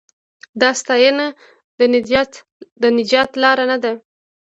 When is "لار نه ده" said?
3.41-3.93